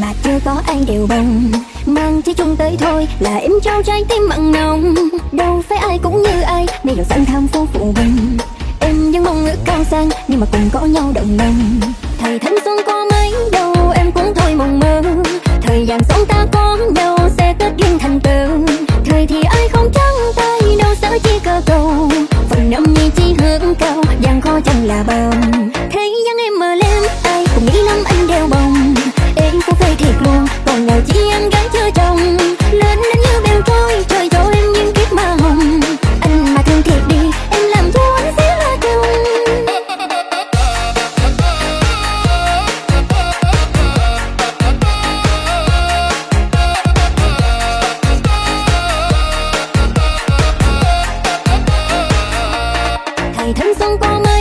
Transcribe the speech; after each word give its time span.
mà 0.00 0.12
chưa 0.22 0.38
có 0.44 0.62
ai 0.66 0.76
đều 0.86 1.06
bằng. 1.06 1.50
Mang 1.86 2.22
chỉ 2.22 2.34
chung 2.34 2.56
tới 2.56 2.76
thôi 2.80 3.08
là 3.20 3.36
em 3.36 3.52
trao 3.62 3.82
trái 3.82 4.04
tim 4.08 4.28
mặn 4.28 4.52
nồng. 4.52 4.94
Đâu 5.32 5.62
phải 5.68 5.78
ai 5.78 5.98
cũng 6.02 6.22
như 6.22 6.40
ai 6.40 6.66
nên 6.84 6.96
giàu 6.96 7.04
sang 7.08 7.24
tham 7.24 7.48
phú 7.48 7.66
phụ 7.72 7.92
bình 7.96 8.38
em 8.90 9.12
vẫn 9.12 9.24
mong 9.24 9.44
ước 9.44 9.56
cao 9.64 9.84
sang, 9.90 10.08
nhưng 10.28 10.40
mà 10.40 10.46
cùng 10.52 10.70
có 10.72 10.80
nhau 10.80 11.12
đồng 11.14 11.36
lòng. 11.38 11.80
Thời 12.18 12.38
thanh 12.38 12.54
xuân 12.64 12.78
có 12.86 13.06
mấy 13.12 13.34
đâu, 13.52 13.74
em 13.94 14.12
cũng 14.12 14.32
thôi 14.34 14.54
mộng 14.54 14.80
mơ. 14.80 15.02
Thời 15.62 15.86
gian 15.86 16.00
sống 16.08 16.26
ta 16.28 16.46
có 16.52 16.78
đâu 16.94 17.16
sẽ 17.38 17.54
kết 17.58 17.72
duyên 17.76 17.98
thành 17.98 18.20
tựu. 18.20 18.76
Thời 19.04 19.26
thì 19.26 19.42
ai 19.42 19.68
không 19.68 19.90
trắng 19.94 20.14
tay, 20.36 20.60
đâu 20.78 20.94
sợ 21.02 21.18
chi 21.22 21.38
cơ 21.44 21.60
cầu. 21.66 22.10
Phần 22.48 22.70
năm 22.70 22.84
nhi 22.94 23.10
chi 23.16 23.34
hướng 23.38 23.74
cao, 23.74 24.02
gian 24.20 24.40
khó 24.40 24.60
chẳng 24.64 24.86
là 24.86 25.04
bao. 25.06 25.32
Chưa 31.72 31.90
chồng. 31.94 32.18
Lên 32.72 32.98
lên 32.98 33.20
như 33.20 33.40
bèo 33.44 33.60
trôi, 33.66 34.04
trời 34.08 34.28
cho 34.28 34.50
em 34.52 34.72
những 34.72 34.92
kiếp 34.94 35.12
mà 35.12 35.36
hồng. 35.40 35.80
Anh 36.20 36.54
mà 36.54 36.62
thương 36.62 36.82
thiệt 36.82 37.02
đi, 37.08 37.30
em 37.50 37.62
làm 37.74 37.92
cho 37.94 38.00
anh 38.16 38.34
sẽ 38.36 38.56
là 38.58 38.76
chồng. 38.82 39.06
Thời 53.36 53.52
thanh 53.52 53.74
xuân 53.78 53.96
qua 54.00 54.18
mây 54.18 54.39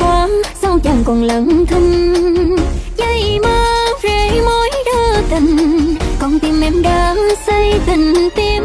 quá 0.00 0.28
sao 0.62 0.78
chàng 0.84 1.02
còn 1.04 1.22
lặng 1.22 1.66
thinh. 1.66 2.56
Dây 2.96 3.38
mơ 3.42 3.64
rễ 4.02 4.40
mối 4.44 4.70
đưa 4.86 5.22
tình 5.30 5.94
con 6.20 6.38
tim 6.38 6.60
em 6.60 6.82
đã 6.82 7.14
xây 7.46 7.74
tình 7.86 8.28
tim 8.36 8.62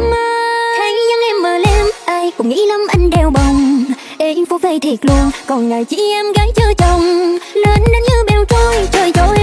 thấy 0.78 0.94
dáng 1.08 1.22
em 1.28 1.42
mờ 1.42 1.58
lem, 1.58 1.86
ai 2.04 2.30
cũng 2.38 2.48
nghĩ 2.48 2.66
lắm 2.66 2.86
anh 2.88 3.10
đeo 3.10 3.30
bồng. 3.30 3.84
Em 4.18 4.46
phú 4.50 4.58
phê 4.62 4.78
thiệt 4.78 4.98
luôn, 5.02 5.30
còn 5.46 5.68
ngài 5.68 5.84
chỉ 5.84 6.12
em 6.12 6.32
gái 6.32 6.48
chưa 6.56 6.72
chồng. 6.78 7.02
Lên 7.54 7.80
đến 7.92 8.02
như 8.08 8.24
bèo 8.30 8.44
trôi, 8.44 8.88
trời 8.92 9.12
dội. 9.14 9.35